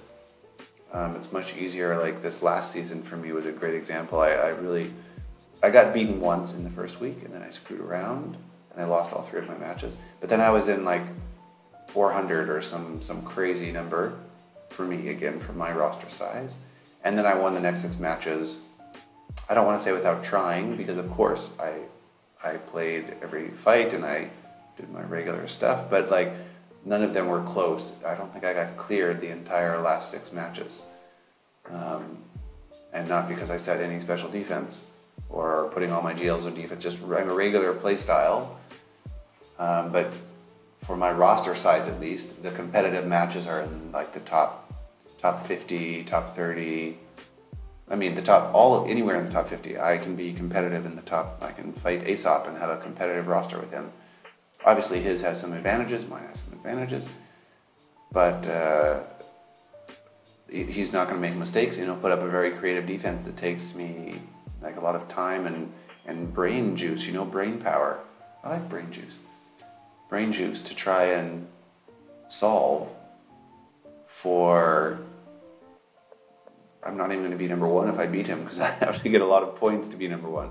[0.92, 1.98] Um, it's much easier.
[1.98, 4.20] Like this last season for me was a great example.
[4.20, 4.92] I, I really,
[5.62, 8.36] I got beaten once in the first week, and then I screwed around
[8.72, 9.94] and I lost all three of my matches.
[10.20, 11.02] But then I was in like
[11.88, 14.18] 400 or some some crazy number
[14.70, 16.56] for me again for my roster size,
[17.04, 18.58] and then I won the next six matches.
[19.48, 21.74] I don't want to say without trying because of course I
[22.42, 24.30] I played every fight and I
[24.76, 26.32] did my regular stuff, but like
[26.84, 27.92] none of them were close.
[28.06, 30.82] I don't think I got cleared the entire last six matches.
[31.70, 32.18] Um,
[32.92, 34.84] and not because I set any special defense
[35.28, 38.58] or putting all my GLs on defense, just I'm a regular play style.
[39.58, 40.12] Um, but
[40.78, 44.72] for my roster size at least, the competitive matches are in like the top
[45.20, 46.96] top 50, top 30.
[47.90, 49.78] I mean, the top all anywhere in the top 50.
[49.78, 51.42] I can be competitive in the top.
[51.42, 53.92] I can fight Aesop and have a competitive roster with him
[54.64, 57.08] obviously his has some advantages, mine has some advantages,
[58.12, 59.00] but uh,
[60.50, 61.76] he's not going to make mistakes.
[61.76, 64.20] and he'll put up a very creative defense that takes me
[64.62, 65.72] like a lot of time and
[66.06, 67.06] and brain juice.
[67.06, 68.00] You know, brain power.
[68.42, 69.18] I like brain juice.
[70.08, 71.46] Brain juice to try and
[72.28, 72.88] solve
[74.06, 74.98] for.
[76.82, 79.02] I'm not even going to be number one if I beat him because I have
[79.02, 80.50] to get a lot of points to be number one.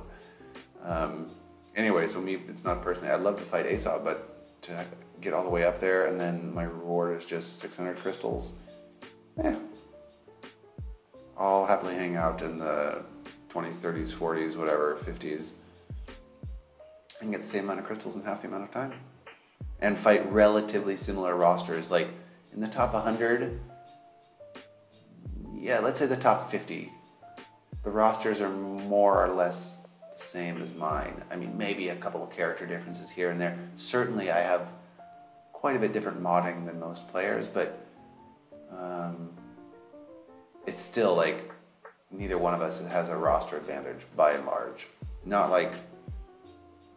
[0.84, 1.32] Um,
[1.80, 3.10] anyway, so me, it's not personally.
[3.10, 4.86] I'd love to fight Aesop, but to
[5.22, 8.54] get all the way up there and then my reward is just 600 crystals.
[9.42, 9.56] Yeah.
[11.38, 13.04] I'll happily hang out in the
[13.50, 15.54] 20s, 30s, 40s, whatever, 50s,
[17.22, 18.94] and get the same amount of crystals in half the amount of time.
[19.82, 21.90] And fight relatively similar rosters.
[21.90, 22.10] Like
[22.54, 23.60] in the top 100,
[25.56, 26.92] yeah, let's say the top 50.
[27.84, 29.79] The rosters are more or less
[30.20, 31.24] same as mine.
[31.32, 33.58] I mean, maybe a couple of character differences here and there.
[33.78, 34.68] Certainly, I have
[35.54, 37.86] quite a bit different modding than most players, but
[38.78, 39.30] um,
[40.66, 41.52] it's still like
[42.12, 44.88] neither one of us has a roster advantage by and large.
[45.26, 45.74] Not like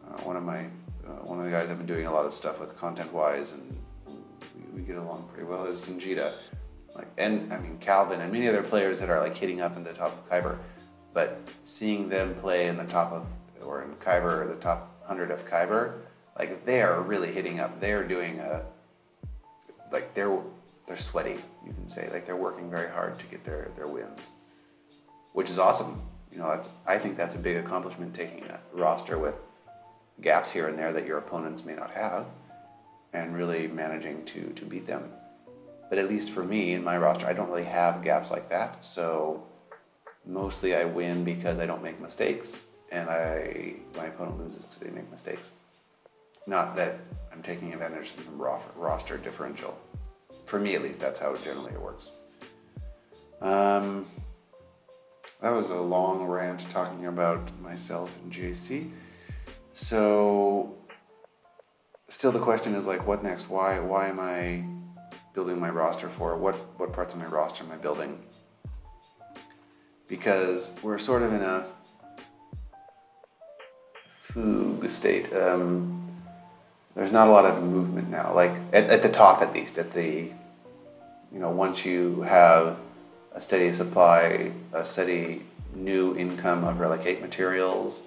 [0.07, 0.65] uh, one of my
[1.05, 3.51] uh, one of the guys I've been doing a lot of stuff with content wise,
[3.51, 6.33] and we, we get along pretty well is Sanjita.
[6.95, 9.83] Like, and I mean Calvin and many other players that are like hitting up in
[9.83, 10.57] the top of Kyber
[11.13, 13.25] but seeing them play in the top of
[13.63, 16.01] or in Kyber or the top 100 of Kyber,
[16.37, 17.79] like they are really hitting up.
[17.79, 18.63] They're doing a
[19.91, 20.39] like they're
[20.87, 22.09] they're sweaty, you can say.
[22.11, 24.33] Like they're working very hard to get their their wins,
[25.33, 26.01] which is awesome.
[26.31, 29.35] You know, that's I think that's a big accomplishment taking a roster with
[30.21, 32.25] gaps here and there that your opponents may not have,
[33.13, 35.09] and really managing to to beat them.
[35.89, 38.83] But at least for me in my roster, I don't really have gaps like that,
[38.83, 39.43] so
[40.25, 44.89] mostly I win because I don't make mistakes, and I my opponent loses because they
[44.89, 45.51] make mistakes.
[46.45, 46.95] Not that
[47.31, 48.31] I'm taking advantage of the
[48.75, 49.77] roster differential.
[50.45, 52.09] For me, at least, that's how generally it works.
[53.41, 54.05] Um,
[55.41, 58.91] that was a long rant talking about myself and JC.
[59.71, 60.75] So,
[62.07, 63.49] still, the question is like, what next?
[63.49, 63.79] Why?
[63.79, 64.63] Why am I
[65.33, 66.37] building my roster for?
[66.37, 68.19] What what parts of my roster am I building?
[70.13, 71.65] Because we're sort of in a
[74.21, 75.33] fugue state.
[75.33, 76.21] Um,
[76.95, 78.31] there's not a lot of movement now.
[78.35, 80.29] Like at, at the top, at least, at the
[81.31, 82.77] you know, once you have
[83.33, 85.41] a steady supply, a steady
[85.73, 88.03] new income of Relic 8 materials,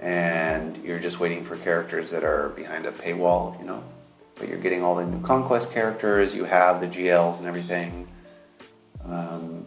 [0.00, 3.84] and you're just waiting for characters that are behind a paywall, you know.
[4.34, 8.08] But you're getting all the new conquest characters, you have the GLs and everything.
[9.04, 9.66] Um,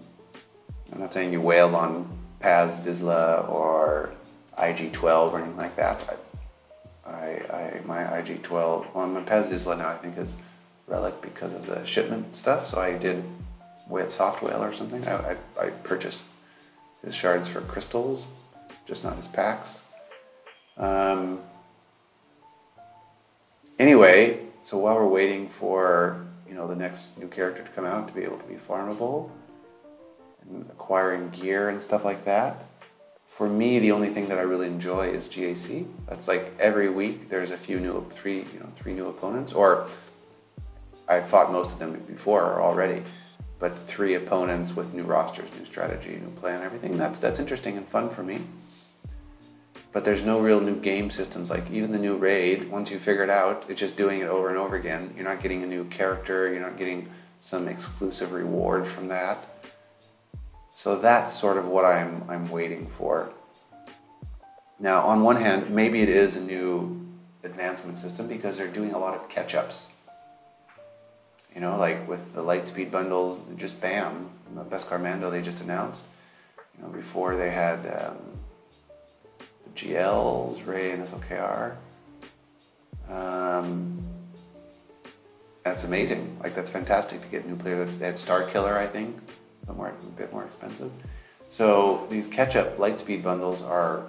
[0.91, 4.12] I'm not saying you wailed on Paz Vizsla or
[4.58, 6.19] IG12 or anything like that.
[7.06, 10.36] I, I, I my IG12, well, my Paz Vizsla now I think is
[10.88, 12.65] Relic because of the shipment stuff.
[12.65, 13.23] So I did
[13.89, 15.06] with soft whale or something.
[15.08, 16.23] I, I, I purchased
[17.04, 18.28] his shards for crystals,
[18.86, 19.82] just not his packs.
[20.78, 21.41] Um,
[23.80, 28.08] anyway, so while we're waiting for you know the next new character to come out
[28.08, 29.30] to be able to be farmable
[30.69, 32.65] acquiring gear and stuff like that,
[33.25, 35.86] for me the only thing that I really enjoy is GAC.
[36.07, 39.89] That's like every week there's a few new three you know three new opponents or
[41.07, 43.03] I've fought most of them before already
[43.60, 46.97] but three opponents with new rosters, new strategy, new plan, everything.
[46.97, 48.41] That's that's interesting and fun for me.
[49.91, 51.49] But there's no real new game systems.
[51.49, 54.49] Like even the new raid, once you figure it out, it's just doing it over
[54.49, 55.13] and over again.
[55.15, 56.51] You're not getting a new character.
[56.51, 59.57] You're not getting some exclusive reward from that.
[60.77, 63.29] So that's sort of what I'm I'm waiting for.
[64.79, 67.03] Now, on one hand, maybe it is a new
[67.43, 69.89] advancement system because they're doing a lot of catch-ups
[71.57, 74.29] you know, like with the Lightspeed bundles, just bam,
[74.69, 76.05] Beskar Mando they just announced.
[76.77, 78.17] You know, before they had um,
[79.63, 81.75] the GLs, Rey and SLKR.
[83.09, 84.03] Um,
[85.63, 86.37] that's amazing.
[86.43, 87.97] Like that's fantastic to get new players.
[87.97, 89.17] They had Starkiller, I think,
[89.67, 90.91] but more a bit more expensive.
[91.49, 94.06] So these catch-up Lightspeed bundles are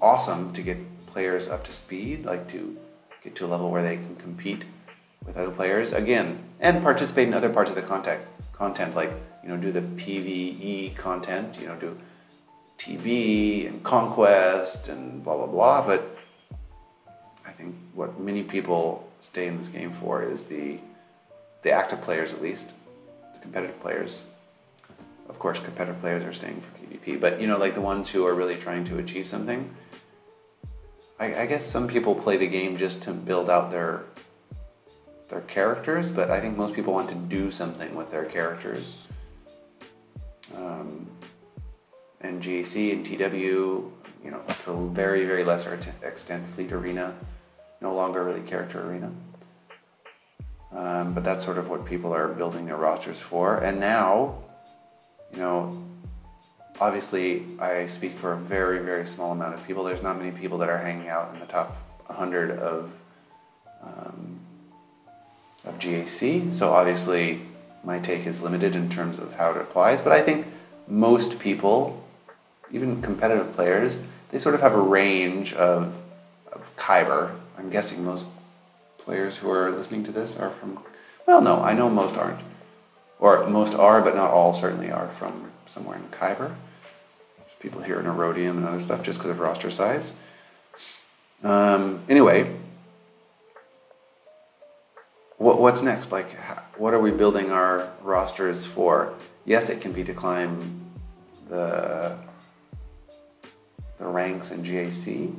[0.00, 2.76] awesome to get players up to speed, like to
[3.22, 4.64] get to a level where they can compete
[5.24, 8.20] with other players again and participate in other parts of the content
[8.52, 9.10] content like
[9.42, 11.96] you know do the pve content you know do
[12.78, 16.16] tb and conquest and blah blah blah but
[17.46, 20.78] i think what many people stay in this game for is the
[21.62, 22.74] the active players at least
[23.34, 24.22] the competitive players
[25.28, 28.26] of course competitive players are staying for pvp but you know like the ones who
[28.26, 29.74] are really trying to achieve something
[31.22, 34.04] I, I guess some people play the game just to build out their
[35.28, 38.98] their characters, but I think most people want to do something with their characters.
[40.54, 41.06] Um,
[42.20, 43.32] and GAC and TW,
[44.22, 47.14] you know, to a very, very lesser extent, Fleet Arena,
[47.80, 49.10] no longer really character arena.
[50.70, 53.58] Um, but that's sort of what people are building their rosters for.
[53.58, 54.36] And now,
[55.32, 55.82] you know,
[56.80, 59.84] obviously I speak for a very, very small amount of people.
[59.84, 62.90] There's not many people that are hanging out in the top 100 of
[63.82, 64.38] um,
[65.64, 66.54] of GAC.
[66.54, 67.42] So obviously,
[67.84, 70.00] my take is limited in terms of how it applies.
[70.00, 70.46] But I think
[70.88, 72.02] most people,
[72.70, 73.98] even competitive players,
[74.30, 75.94] they sort of have a range of,
[76.52, 77.34] of Kyber.
[77.58, 78.26] I'm guessing most
[78.98, 80.78] players who are listening to this are from.
[81.26, 82.40] Well, no, I know most aren't,
[83.22, 86.56] or most are, but not all certainly are from somewhere in Kyber.
[87.38, 90.12] There's people here in Aurodium and other stuff just because of roster size.
[91.44, 92.56] Um, anyway,
[95.38, 96.10] what, what's next?
[96.10, 96.36] Like,
[96.76, 99.14] what are we building our rosters for?
[99.44, 100.80] Yes, it can be to climb
[101.48, 102.18] the
[103.98, 105.32] the ranks in GAC,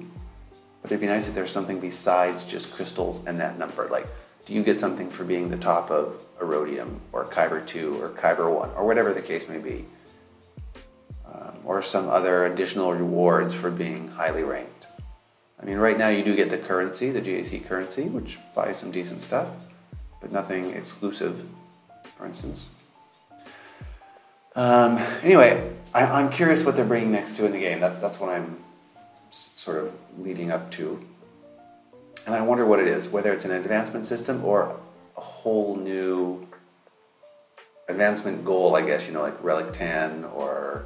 [0.81, 3.89] but it'd be nice if there's something besides just crystals and that number.
[3.89, 4.07] Like,
[4.45, 8.53] do you get something for being the top of Aurodium or Kyber 2 or Kyber
[8.53, 9.85] 1 or whatever the case may be?
[11.25, 14.87] Um, or some other additional rewards for being highly ranked.
[15.61, 18.91] I mean, right now you do get the currency, the GAC currency, which buys some
[18.91, 19.47] decent stuff
[20.23, 21.45] but nothing exclusive,
[22.17, 22.67] for instance.
[24.55, 27.81] Um, anyway, I, am curious what they're bringing next to in the game.
[27.81, 28.63] That's that's what I'm
[29.31, 31.05] sort of leading up to,
[32.25, 33.09] and I wonder what it is.
[33.09, 34.75] Whether it's an advancement system or
[35.17, 36.47] a whole new
[37.87, 38.75] advancement goal.
[38.75, 40.85] I guess you know, like Relic 10 or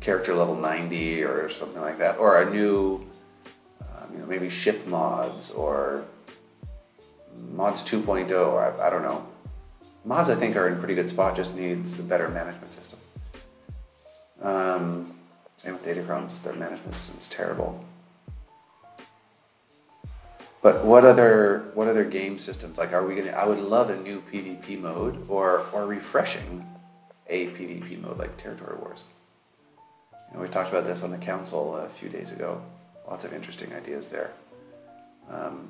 [0.00, 3.06] character level 90 or something like that, or a new,
[3.80, 6.04] um, you know, maybe ship mods or
[7.52, 9.26] mods 2.0 I, I don't know
[10.04, 11.36] mods I think are in pretty good spot.
[11.36, 12.98] Just needs a better management system.
[14.42, 15.14] Um,
[15.56, 16.40] same with Datacron's.
[16.40, 17.82] Their management system's terrible.
[20.64, 23.32] But what other what other game systems like are we gonna?
[23.32, 26.66] I would love a new PvP mode or or refreshing
[27.26, 29.04] a PvP mode like Territory Wars.
[30.30, 32.62] You know, we talked about this on the council a few days ago.
[33.06, 34.30] Lots of interesting ideas there.
[35.30, 35.68] Um,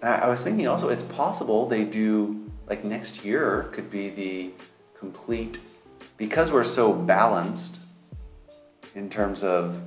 [0.00, 4.52] I was thinking also, it's possible they do like next year could be the
[4.96, 5.58] complete
[6.16, 7.80] because we're so balanced
[8.94, 9.80] in terms of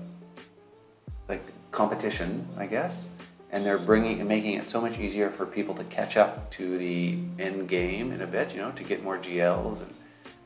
[1.29, 3.05] like competition, I guess,
[3.51, 6.77] and they're bringing and making it so much easier for people to catch up to
[6.77, 9.93] the end game in a bit, you know, to get more GLs and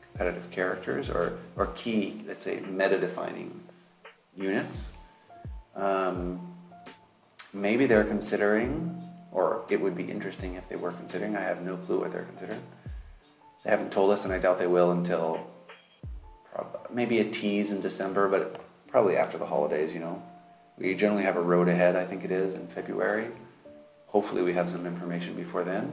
[0.00, 3.60] competitive characters or or key, let's say, meta-defining
[4.36, 4.92] units.
[5.76, 6.54] Um,
[7.52, 9.02] maybe they're considering,
[9.32, 11.36] or it would be interesting if they were considering.
[11.36, 12.62] I have no clue what they're considering.
[13.64, 15.46] They haven't told us, and I doubt they will until
[16.92, 20.22] maybe a tease in December, but probably after the holidays, you know.
[20.78, 23.28] We generally have a road ahead, I think it is, in February.
[24.06, 25.92] Hopefully, we have some information before then.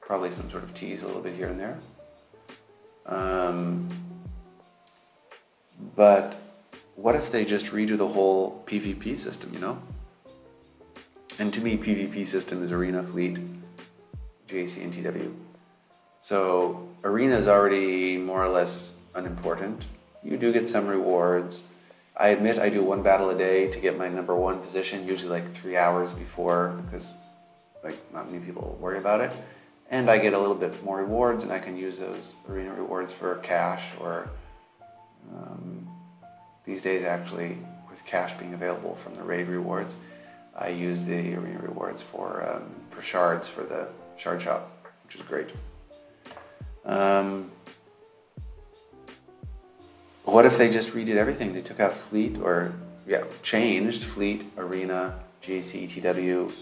[0.00, 1.78] Probably some sort of tease a little bit here and there.
[3.06, 3.88] Um,
[5.94, 6.36] but
[6.96, 9.80] what if they just redo the whole PvP system, you know?
[11.38, 13.38] And to me, PvP system is Arena, Fleet,
[14.48, 15.32] GAC, and TW.
[16.20, 19.86] So Arena is already more or less unimportant.
[20.24, 21.62] You do get some rewards.
[22.18, 25.30] I admit I do one battle a day to get my number one position, usually
[25.30, 27.12] like three hours before, because
[27.84, 29.30] like not many people worry about it.
[29.90, 33.12] And I get a little bit more rewards, and I can use those arena rewards
[33.12, 34.28] for cash or
[35.32, 35.88] um,
[36.64, 37.56] these days actually
[37.88, 39.96] with cash being available from the raid rewards.
[40.56, 45.22] I use the arena rewards for um, for shards for the shard shop, which is
[45.22, 45.52] great.
[46.84, 47.52] Um,
[50.24, 51.52] what if they just redid everything?
[51.52, 52.72] They took out fleet or
[53.06, 56.52] yeah, changed fleet, arena, GAC, TW.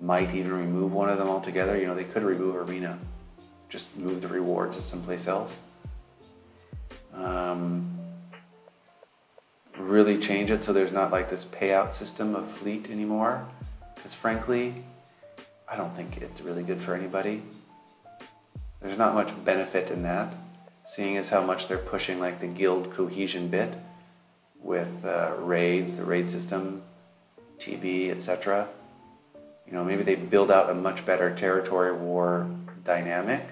[0.00, 1.78] Might even remove one of them altogether.
[1.78, 2.98] You know, they could remove arena,
[3.68, 5.58] just move the rewards to someplace else.
[7.14, 7.98] Um,
[9.76, 13.46] really change it so there's not like this payout system of fleet anymore.
[13.94, 14.84] Because frankly,
[15.68, 17.42] I don't think it's really good for anybody.
[18.80, 20.34] There's not much benefit in that
[20.88, 23.74] seeing as how much they're pushing like the guild cohesion bit
[24.62, 26.82] with uh, raids, the raid system,
[27.58, 28.66] TB, etc.
[29.66, 32.48] You know, maybe they build out a much better territory war
[32.84, 33.42] dynamic,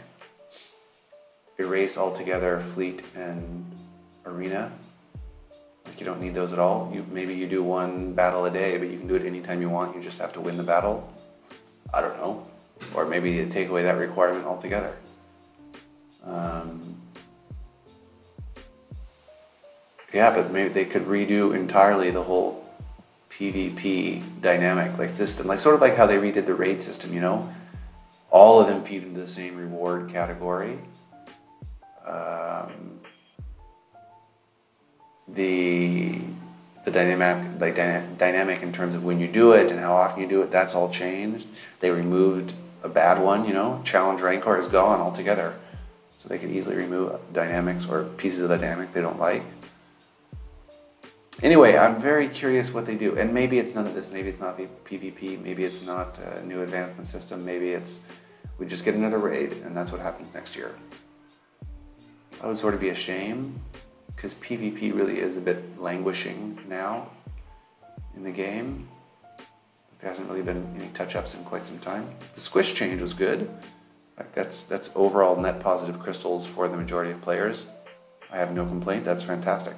[1.59, 3.71] erase altogether fleet and
[4.25, 4.73] arena.
[5.85, 6.91] Like you don't need those at all.
[6.95, 9.69] You maybe you do one battle a day, but you can do it anytime you
[9.69, 9.95] want.
[9.95, 11.07] You just have to win the battle.
[11.93, 12.47] I don't know,
[12.95, 14.97] or maybe take away that requirement altogether.
[16.25, 16.97] Um,
[20.13, 22.65] Yeah, but maybe they could redo entirely the whole
[23.31, 27.13] PvP dynamic, like system, like sort of like how they redid the raid system.
[27.13, 27.53] You know,
[28.31, 30.79] all of them feed into the same reward category.
[32.07, 33.01] Um,
[35.29, 36.21] the
[36.85, 40.23] the dynamic like dyna- dynamic in terms of when you do it and how often
[40.23, 41.49] you do it that's all changed
[41.81, 42.55] they removed
[42.85, 45.53] a bad one you know challenge rancor is gone altogether
[46.19, 49.43] so they could easily remove dynamics or pieces of the dynamic they don't like
[51.43, 53.19] anyway, I'm very curious what they do.
[53.19, 54.11] And maybe it's none of this.
[54.11, 55.43] Maybe it's not PvP.
[55.43, 57.45] Maybe it's not a new advancement system.
[57.45, 58.01] Maybe it's
[58.59, 60.75] we just get another raid and that's what happens next year.
[62.33, 63.61] That would sort of be a shame
[64.15, 67.11] because PvP really is a bit languishing now
[68.15, 68.89] in the game.
[70.01, 72.09] There hasn't really been any touch-ups in quite some time.
[72.35, 73.51] The squish change was good.
[74.17, 77.67] Like that's that's overall net positive crystals for the majority of players.
[78.31, 79.05] I have no complaint.
[79.05, 79.75] That's fantastic.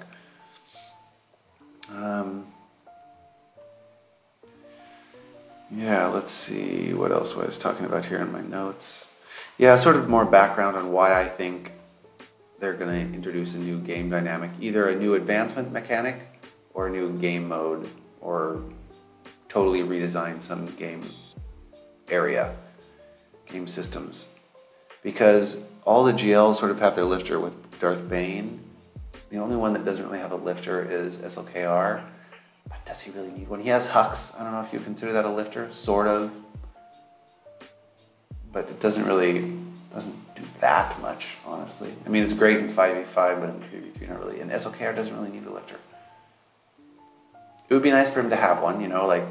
[1.91, 2.47] Um,
[5.71, 9.09] yeah, let's see what else I was talking about here in my notes.
[9.59, 11.73] Yeah, sort of more background on why I think
[12.59, 16.17] they're going to introduce a new game dynamic, either a new advancement mechanic
[16.75, 17.89] or a new game mode,
[18.21, 18.63] or
[19.49, 21.05] totally redesign some game
[22.09, 22.55] area,
[23.47, 24.29] game systems.
[25.03, 28.61] Because all the GLs sort of have their lifter with Darth Bane,
[29.31, 32.03] the only one that doesn't really have a lifter is SLKR.
[32.69, 33.61] But does he really need one?
[33.61, 34.39] He has Hux.
[34.39, 36.31] I don't know if you consider that a lifter, sort of.
[38.53, 39.53] But it doesn't really
[39.93, 41.93] doesn't do that much, honestly.
[42.05, 44.41] I mean, it's great in 5v5, but in 3v3, not really.
[44.41, 45.77] And SLKR doesn't really need a lifter.
[47.69, 49.25] It would be nice for him to have one, you know, like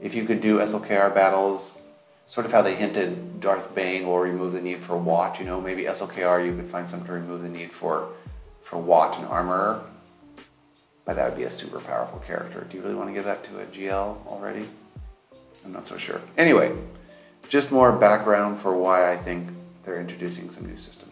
[0.00, 1.78] if you could do SLKR battles
[2.26, 5.38] sort of how they hinted Darth Bane will remove the need for Wat.
[5.38, 8.08] You know, maybe SLKR you could find some to remove the need for
[8.66, 9.80] for Wat and Armorer.
[11.04, 12.66] But that would be a super powerful character.
[12.68, 14.68] Do you really want to give that to a GL already?
[15.64, 16.20] I'm not so sure.
[16.36, 16.76] Anyway,
[17.48, 19.48] just more background for why I think
[19.84, 21.08] they're introducing some new system.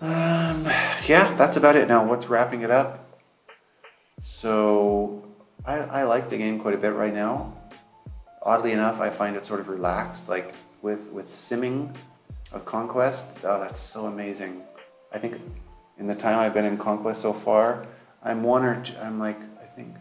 [0.00, 0.64] Um,
[1.06, 1.86] yeah, that's about it.
[1.86, 3.20] Now, what's wrapping it up?
[4.20, 5.24] So,
[5.64, 7.56] I, I like the game quite a bit right now.
[8.42, 10.28] Oddly enough, I find it sort of relaxed.
[10.28, 11.94] Like with with simming
[12.52, 14.62] of Conquest, oh, that's so amazing.
[15.12, 15.40] I think
[15.98, 17.86] in the time I've been in Conquest so far,
[18.22, 19.94] I'm one or two, I'm like I think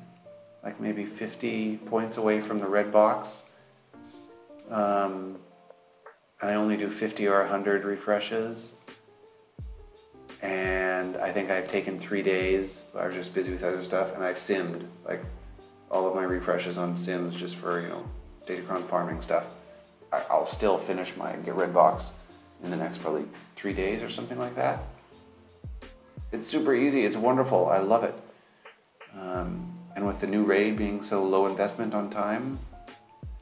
[0.64, 3.44] like maybe 50 points away from the red box.
[4.70, 5.38] Um,
[6.42, 8.76] I only do 50 or 100 refreshes.
[10.42, 12.84] And I think I've taken three days.
[12.98, 15.24] I was just busy with other stuff, and I've simmed like
[15.92, 18.06] all of my refreshes on Sims just for you know
[18.48, 19.46] Datacron farming stuff.
[20.12, 22.14] I, will still finish my get red box
[22.64, 24.84] in the next probably three days or something like that.
[26.32, 27.06] It's super easy.
[27.06, 27.68] It's wonderful.
[27.70, 28.16] I love it.
[29.20, 32.60] Um, and with the new raid being so low investment on time,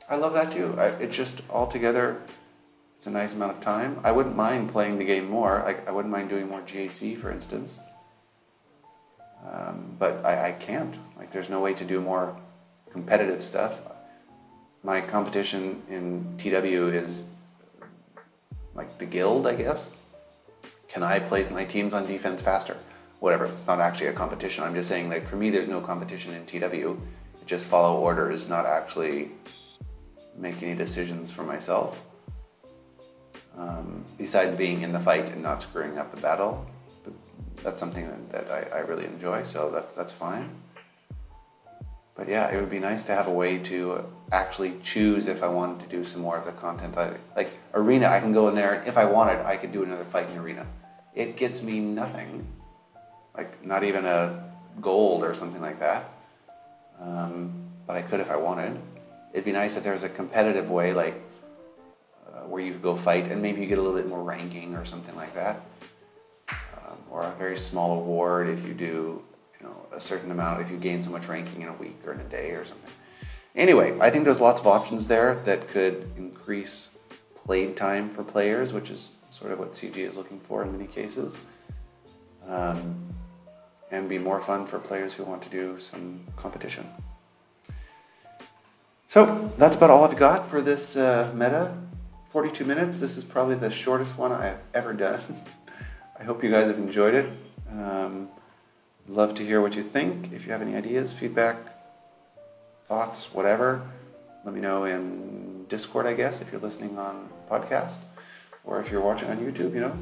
[0.10, 0.76] I love that too.
[0.78, 2.20] I, it just altogether,
[2.98, 4.00] it's a nice amount of time.
[4.04, 5.62] I wouldn't mind playing the game more.
[5.62, 7.80] I, I wouldn't mind doing more GAC, for instance.
[9.52, 10.96] Um, but I, I can't.
[11.18, 12.36] Like, there's no way to do more
[12.92, 13.80] competitive stuff.
[14.84, 17.24] My competition in TW is
[18.74, 19.92] like the guild, I guess.
[20.90, 22.76] Can I place my teams on defense faster?
[23.20, 23.46] Whatever.
[23.46, 24.64] It's not actually a competition.
[24.64, 27.00] I'm just saying, like, for me, there's no competition in TW.
[27.46, 29.32] Just follow orders, not actually
[30.36, 31.96] make any decisions for myself.
[33.56, 36.66] Um, besides being in the fight and not screwing up the battle,
[37.04, 37.14] but
[37.62, 40.50] that's something that, that I, I, really enjoy, so that's, that's fine.
[42.16, 45.48] But yeah, it would be nice to have a way to actually choose if I
[45.48, 46.98] wanted to do some more of the content.
[46.98, 48.82] I, like arena, I can go in there.
[48.88, 50.66] If I wanted, I could do another fight in arena.
[51.20, 52.48] It gets me nothing,
[53.36, 56.10] like not even a gold or something like that.
[57.00, 57.54] Um,
[57.86, 58.80] but I could if I wanted
[59.34, 61.22] it'd be nice if there was a competitive way, like
[62.28, 64.76] uh, where you could go fight and maybe you get a little bit more ranking
[64.76, 65.62] or something like that,
[66.50, 69.22] um, or a very small award if you do,
[69.60, 72.14] you know, a certain amount if you gain so much ranking in a week or
[72.14, 72.92] in a day or something.
[73.56, 76.98] Anyway, I think there's lots of options there that could increase
[77.36, 80.88] played time for players, which is sort of what CG is looking for in many
[80.88, 81.38] cases.
[82.48, 83.14] Um,
[83.92, 86.86] and be more fun for players who want to do some competition.
[89.08, 91.76] So that's about all I've got for this uh, meta.
[92.32, 93.00] 42 minutes.
[93.00, 95.22] This is probably the shortest one I've ever done.
[96.20, 97.32] I hope you guys have enjoyed it.
[97.72, 98.28] Um,
[99.08, 100.32] love to hear what you think.
[100.32, 101.58] If you have any ideas, feedback,
[102.86, 103.82] thoughts, whatever,
[104.46, 107.98] let me know in Discord, I guess, if you're listening on podcast,
[108.70, 109.94] or if you're watching on YouTube, you know,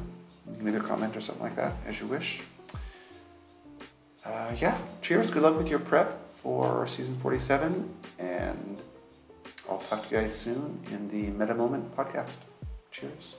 [0.60, 2.42] leave a comment or something like that, as you wish.
[4.24, 5.30] Uh, yeah, cheers.
[5.30, 7.88] Good luck with your prep for season 47,
[8.18, 8.82] and
[9.70, 12.36] I'll talk to you guys soon in the Meta Moment podcast.
[12.90, 13.36] Cheers.